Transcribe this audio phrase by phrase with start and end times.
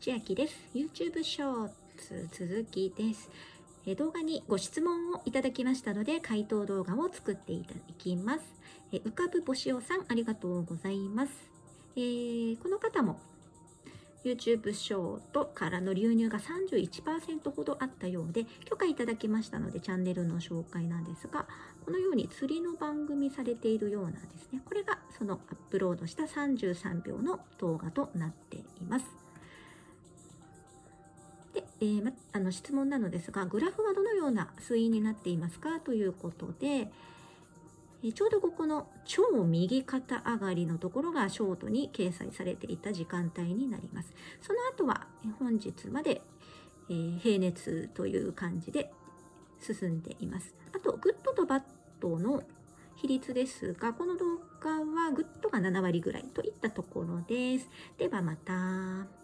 [0.00, 0.54] 千秋です。
[0.74, 3.28] YouTube ショーツ続きです。
[3.84, 8.40] え動画にご質問をいただきましたので、回答動画を作っていただきます。
[8.92, 11.32] え浮かぶ星尾さん、ありがとうございます。
[11.96, 13.20] えーこの方も
[14.24, 21.46] YouTube ショートからの流入が31%ほどあったようで、許可いただきましたので、チャンネルの紹介なんですが、
[21.84, 24.62] このように釣りの番組されているようなんですね。
[24.64, 29.04] これがそのアップロードした33秒の動画となっています。
[31.80, 36.90] えーま、あの質問なのですが、グラフはどのような推移になっていますかということで、
[38.02, 44.12] えちょうどここの超右肩上がりのところがショートに掲載されていた時間帯になります。
[44.40, 45.06] その後は
[45.38, 46.22] 本日まで、
[46.88, 48.92] えー平熱という感じで
[49.60, 50.54] 進んでいます。
[50.74, 51.62] あと、グッドとバッ
[52.00, 52.42] ドの
[52.96, 57.68] 比率ですが、この動画はグッドが7割ぐらいといったところです。
[57.96, 59.20] ではまた。